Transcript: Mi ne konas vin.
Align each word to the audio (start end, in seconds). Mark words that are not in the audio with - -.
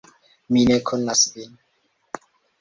Mi 0.55 0.63
ne 0.69 0.77
konas 0.91 1.21
vin. 1.35 1.53